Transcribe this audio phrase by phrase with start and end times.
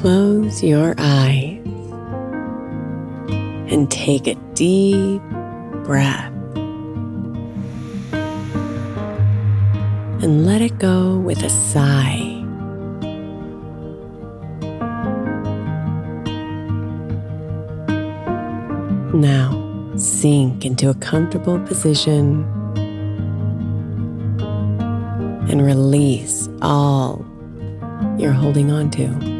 [0.00, 1.60] Close your eyes
[3.70, 5.20] and take a deep
[5.84, 6.32] breath.
[10.22, 12.16] And let it go with a sigh.
[19.12, 22.44] Now, sink into a comfortable position
[25.50, 27.22] and release all
[28.16, 29.39] you're holding on to.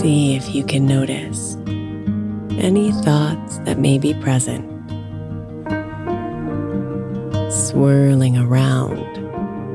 [0.00, 1.56] See if you can notice
[2.58, 4.64] any thoughts that may be present,
[7.52, 9.04] swirling around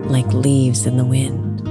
[0.10, 1.62] like leaves in the wind.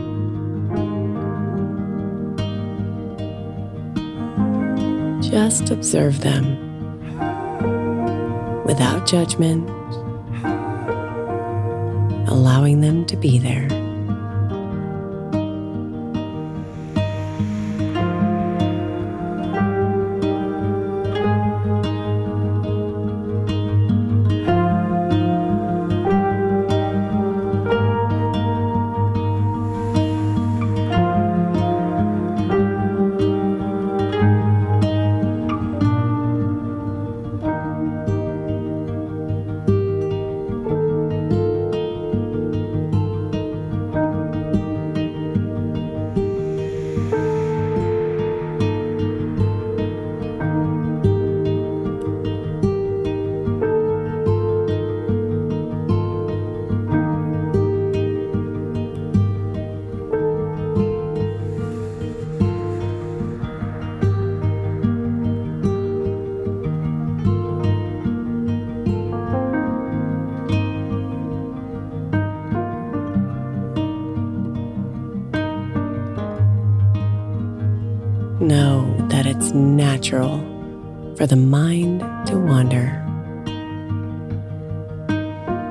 [5.24, 6.46] Just observe them
[8.64, 9.68] without judgment,
[12.28, 13.73] allowing them to be there.
[79.54, 80.38] Natural
[81.16, 83.00] for the mind to wander,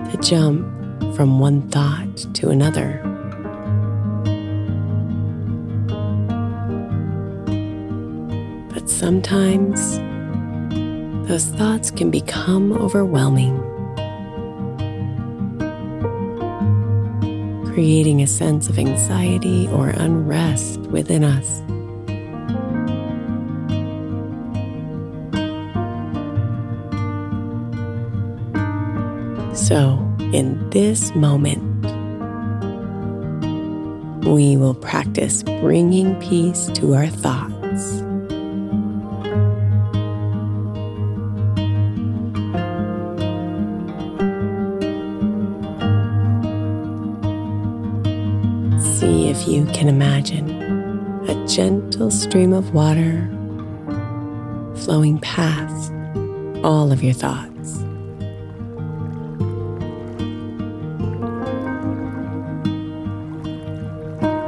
[0.09, 0.65] to jump
[1.15, 3.01] from one thought to another.
[8.73, 9.99] But sometimes
[11.27, 13.57] those thoughts can become overwhelming,
[17.73, 21.61] creating a sense of anxiety or unrest within us.
[29.63, 29.97] So,
[30.33, 31.63] in this moment,
[34.25, 38.01] we will practice bringing peace to our thoughts.
[48.99, 50.49] See if you can imagine
[51.29, 53.29] a gentle stream of water
[54.75, 55.93] flowing past
[56.65, 57.82] all of your thoughts.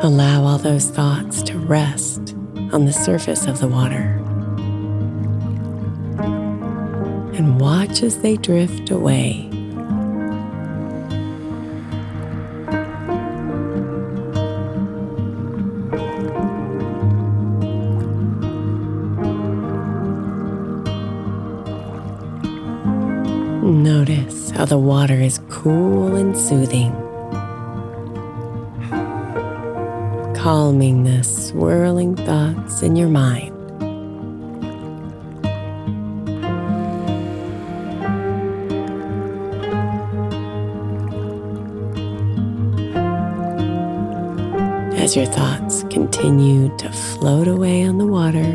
[0.06, 2.36] Allow all those thoughts to rest
[2.72, 4.22] on the surface of the water.
[7.34, 9.50] And watch as they drift away.
[23.63, 27.05] Notice how the water is cool and soothing.
[30.45, 33.51] Calming the swirling thoughts in your mind.
[45.00, 48.45] As your thoughts continue to float away on the water,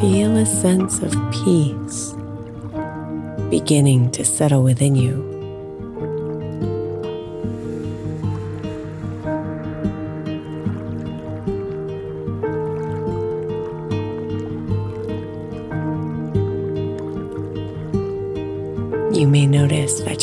[0.00, 2.14] feel a sense of peace
[3.50, 5.37] beginning to settle within you.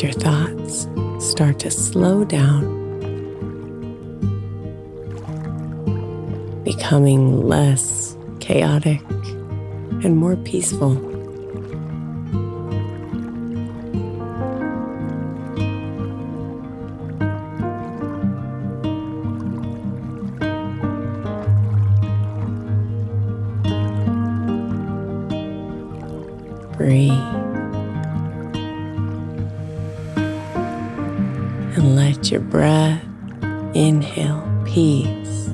[0.03, 0.87] Your thoughts
[1.19, 2.63] start to slow down,
[6.63, 9.01] becoming less chaotic
[10.03, 10.95] and more peaceful.
[26.77, 27.34] Breathe.
[32.25, 33.03] Let your breath
[33.75, 35.47] inhale peace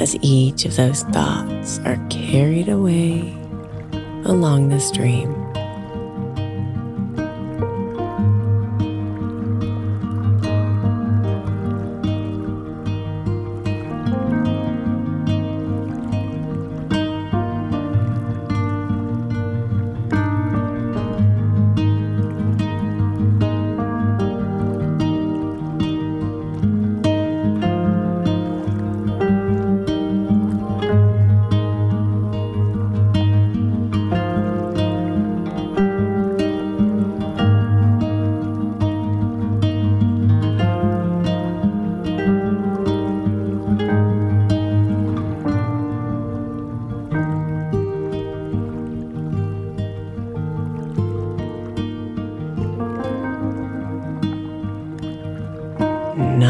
[0.00, 3.20] as each of those thoughts are carried away
[4.24, 5.34] along the stream.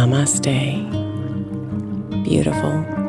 [0.05, 0.85] Namaste.
[2.25, 3.04] Beautiful.